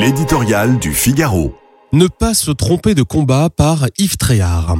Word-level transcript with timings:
L'éditorial 0.00 0.78
du 0.78 0.94
Figaro. 0.94 1.58
Ne 1.92 2.06
pas 2.06 2.32
se 2.32 2.52
tromper 2.52 2.94
de 2.94 3.02
combat 3.02 3.50
par 3.50 3.88
Yves 3.98 4.16
Tréhard. 4.16 4.76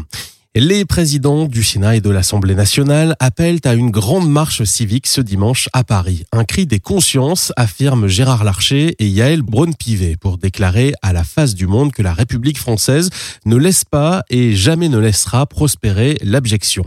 Les 0.54 0.84
présidents 0.84 1.46
du 1.46 1.64
Sénat 1.64 1.96
et 1.96 2.00
de 2.00 2.08
l'Assemblée 2.08 2.54
nationale 2.54 3.16
appellent 3.18 3.58
à 3.64 3.74
une 3.74 3.90
grande 3.90 4.30
marche 4.30 4.62
civique 4.62 5.08
ce 5.08 5.20
dimanche 5.20 5.68
à 5.72 5.82
Paris. 5.82 6.22
Un 6.30 6.44
cri 6.44 6.66
des 6.66 6.78
consciences, 6.78 7.52
affirment 7.56 8.06
Gérard 8.06 8.44
Larcher 8.44 8.94
et 9.00 9.08
Yaël 9.08 9.42
Braun-Pivet 9.42 10.14
pour 10.20 10.38
déclarer 10.38 10.94
à 11.02 11.12
la 11.12 11.24
face 11.24 11.56
du 11.56 11.66
monde 11.66 11.90
que 11.90 12.02
la 12.02 12.14
République 12.14 12.58
française 12.58 13.10
ne 13.44 13.56
laisse 13.56 13.84
pas 13.84 14.22
et 14.30 14.54
jamais 14.54 14.88
ne 14.88 14.98
laissera 14.98 15.46
prospérer 15.46 16.16
l'abjection. 16.22 16.84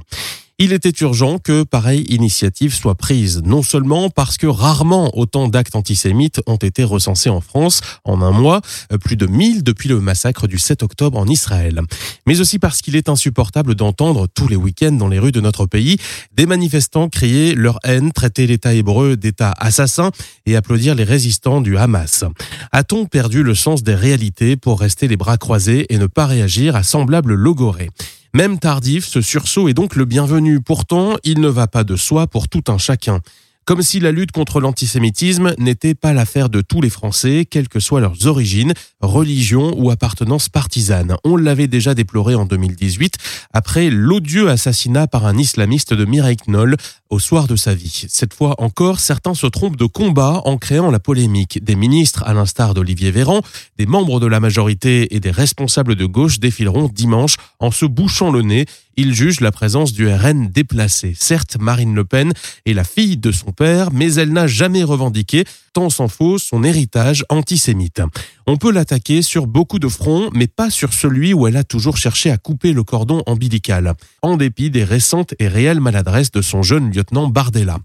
Il 0.63 0.73
était 0.73 0.93
urgent 1.01 1.39
que 1.39 1.63
pareille 1.63 2.03
initiative 2.03 2.71
soit 2.75 2.93
prise, 2.93 3.41
non 3.43 3.63
seulement 3.63 4.11
parce 4.11 4.37
que 4.37 4.45
rarement 4.45 5.09
autant 5.17 5.47
d'actes 5.47 5.75
antisémites 5.75 6.39
ont 6.45 6.57
été 6.57 6.83
recensés 6.83 7.31
en 7.31 7.41
France 7.41 7.81
en 8.03 8.21
un 8.21 8.29
mois, 8.29 8.61
plus 9.03 9.15
de 9.15 9.25
1000 9.25 9.63
depuis 9.63 9.89
le 9.89 9.99
massacre 9.99 10.45
du 10.45 10.59
7 10.59 10.83
octobre 10.83 11.17
en 11.17 11.25
Israël, 11.25 11.81
mais 12.27 12.39
aussi 12.41 12.59
parce 12.59 12.83
qu'il 12.83 12.95
est 12.95 13.09
insupportable 13.09 13.73
d'entendre 13.73 14.27
tous 14.27 14.47
les 14.47 14.55
week-ends 14.55 14.91
dans 14.91 15.07
les 15.07 15.17
rues 15.17 15.31
de 15.31 15.41
notre 15.41 15.65
pays 15.65 15.97
des 16.31 16.45
manifestants 16.45 17.09
crier 17.09 17.55
leur 17.55 17.79
haine, 17.83 18.11
traiter 18.11 18.45
l'État 18.45 18.75
hébreu 18.75 19.17
d'État 19.17 19.55
assassin 19.57 20.11
et 20.45 20.55
applaudir 20.55 20.93
les 20.93 21.05
résistants 21.05 21.61
du 21.61 21.75
Hamas. 21.75 22.23
A-t-on 22.71 23.07
perdu 23.07 23.41
le 23.41 23.55
sens 23.55 23.81
des 23.81 23.95
réalités 23.95 24.57
pour 24.57 24.79
rester 24.79 25.07
les 25.07 25.17
bras 25.17 25.37
croisés 25.37 25.87
et 25.89 25.97
ne 25.97 26.05
pas 26.05 26.27
réagir 26.27 26.75
à 26.75 26.83
semblable 26.83 27.33
logorée 27.33 27.89
même 28.33 28.59
tardif, 28.59 29.05
ce 29.05 29.21
sursaut 29.21 29.67
est 29.67 29.73
donc 29.73 29.95
le 29.95 30.05
bienvenu. 30.05 30.61
Pourtant, 30.61 31.15
il 31.23 31.41
ne 31.41 31.47
va 31.47 31.67
pas 31.67 31.83
de 31.83 31.95
soi 31.95 32.27
pour 32.27 32.47
tout 32.47 32.63
un 32.67 32.77
chacun 32.77 33.21
comme 33.65 33.81
si 33.81 33.99
la 33.99 34.11
lutte 34.11 34.31
contre 34.31 34.59
l'antisémitisme 34.59 35.53
n'était 35.57 35.95
pas 35.95 36.13
l'affaire 36.13 36.49
de 36.49 36.61
tous 36.61 36.81
les 36.81 36.89
Français, 36.89 37.45
quelles 37.49 37.69
que 37.69 37.79
soient 37.79 38.01
leurs 38.01 38.27
origines, 38.27 38.73
religion 39.01 39.73
ou 39.77 39.91
appartenance 39.91 40.49
partisane. 40.49 41.15
On 41.23 41.37
l'avait 41.37 41.67
déjà 41.67 41.93
déploré 41.93 42.35
en 42.35 42.45
2018 42.45 43.15
après 43.53 43.89
l'odieux 43.89 44.49
assassinat 44.49 45.07
par 45.07 45.25
un 45.25 45.37
islamiste 45.37 45.93
de 45.93 46.05
Mireille 46.05 46.37
Knoll 46.47 46.75
au 47.09 47.19
soir 47.19 47.47
de 47.47 47.55
sa 47.55 47.75
vie. 47.75 48.05
Cette 48.07 48.33
fois 48.33 48.55
encore, 48.61 48.99
certains 48.99 49.33
se 49.33 49.47
trompent 49.47 49.75
de 49.75 49.85
combat 49.85 50.41
en 50.45 50.57
créant 50.57 50.91
la 50.91 50.99
polémique. 50.99 51.63
Des 51.63 51.75
ministres, 51.75 52.23
à 52.25 52.33
l'instar 52.33 52.73
d'Olivier 52.73 53.11
Véran, 53.11 53.41
des 53.77 53.85
membres 53.85 54.19
de 54.19 54.27
la 54.27 54.39
majorité 54.39 55.13
et 55.15 55.19
des 55.19 55.31
responsables 55.31 55.95
de 55.95 56.05
gauche 56.05 56.39
défileront 56.39 56.87
dimanche 56.87 57.35
en 57.59 57.69
se 57.69 57.85
bouchant 57.85 58.31
le 58.31 58.41
nez 58.41 58.65
il 58.97 59.13
juge 59.13 59.39
la 59.39 59.51
présence 59.51 59.93
du 59.93 60.07
RN 60.07 60.49
déplacée. 60.49 61.15
Certes, 61.17 61.57
Marine 61.59 61.95
Le 61.95 62.03
Pen 62.03 62.33
est 62.65 62.73
la 62.73 62.83
fille 62.83 63.17
de 63.17 63.31
son 63.31 63.51
père, 63.51 63.91
mais 63.91 64.13
elle 64.15 64.33
n'a 64.33 64.47
jamais 64.47 64.83
revendiqué, 64.83 65.45
tant 65.73 65.89
s'en 65.89 66.07
faut, 66.07 66.37
son 66.37 66.63
héritage 66.63 67.25
antisémite. 67.29 68.01
On 68.47 68.57
peut 68.57 68.71
l'attaquer 68.71 69.21
sur 69.21 69.47
beaucoup 69.47 69.79
de 69.79 69.87
fronts, 69.87 70.29
mais 70.33 70.47
pas 70.47 70.69
sur 70.69 70.93
celui 70.93 71.33
où 71.33 71.47
elle 71.47 71.57
a 71.57 71.63
toujours 71.63 71.97
cherché 71.97 72.31
à 72.31 72.37
couper 72.37 72.73
le 72.73 72.83
cordon 72.83 73.23
ombilical, 73.25 73.93
en 74.21 74.37
dépit 74.37 74.69
des 74.69 74.83
récentes 74.83 75.33
et 75.39 75.47
réelles 75.47 75.79
maladresses 75.79 76.31
de 76.31 76.41
son 76.41 76.63
jeune 76.63 76.91
lieutenant 76.91 77.27
Bardella. 77.27 77.77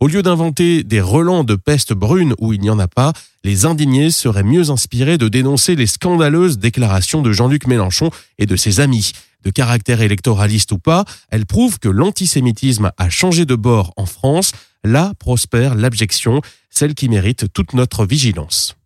Au 0.00 0.06
lieu 0.06 0.22
d'inventer 0.22 0.82
des 0.82 1.00
relents 1.00 1.44
de 1.44 1.54
peste 1.54 1.92
brune 1.92 2.34
où 2.38 2.52
il 2.52 2.60
n'y 2.60 2.68
en 2.68 2.78
a 2.78 2.88
pas, 2.88 3.12
les 3.44 3.64
indignés 3.64 4.10
seraient 4.10 4.42
mieux 4.42 4.70
inspirés 4.70 5.18
de 5.18 5.28
dénoncer 5.28 5.76
les 5.76 5.86
scandaleuses 5.86 6.58
déclarations 6.58 7.22
de 7.22 7.32
Jean-Luc 7.32 7.66
Mélenchon 7.66 8.10
et 8.38 8.46
de 8.46 8.56
ses 8.56 8.80
amis 8.80 9.12
de 9.44 9.50
caractère 9.50 10.00
électoraliste 10.00 10.72
ou 10.72 10.78
pas, 10.78 11.04
elle 11.30 11.46
prouve 11.46 11.78
que 11.78 11.88
l'antisémitisme 11.88 12.90
a 12.96 13.08
changé 13.10 13.44
de 13.44 13.54
bord 13.54 13.92
en 13.96 14.06
France. 14.06 14.52
Là 14.82 15.12
prospère 15.18 15.74
l'abjection, 15.74 16.40
celle 16.70 16.94
qui 16.94 17.08
mérite 17.08 17.52
toute 17.52 17.74
notre 17.74 18.04
vigilance. 18.04 18.76